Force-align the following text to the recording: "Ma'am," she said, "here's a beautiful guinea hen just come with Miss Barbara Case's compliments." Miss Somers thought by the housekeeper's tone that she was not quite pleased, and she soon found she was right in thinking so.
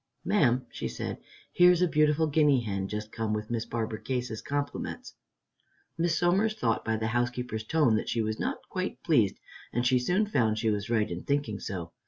"Ma'am," 0.25 0.65
she 0.71 0.87
said, 0.87 1.19
"here's 1.53 1.79
a 1.83 1.87
beautiful 1.87 2.25
guinea 2.25 2.61
hen 2.61 2.87
just 2.87 3.11
come 3.11 3.33
with 3.35 3.51
Miss 3.51 3.65
Barbara 3.67 4.01
Case's 4.01 4.41
compliments." 4.41 5.13
Miss 5.95 6.17
Somers 6.17 6.55
thought 6.55 6.83
by 6.83 6.97
the 6.97 7.09
housekeeper's 7.09 7.63
tone 7.67 7.95
that 7.97 8.09
she 8.09 8.23
was 8.23 8.39
not 8.39 8.67
quite 8.67 9.03
pleased, 9.03 9.37
and 9.71 9.85
she 9.85 9.99
soon 9.99 10.25
found 10.25 10.57
she 10.57 10.71
was 10.71 10.89
right 10.89 11.11
in 11.11 11.21
thinking 11.23 11.59
so. 11.59 11.91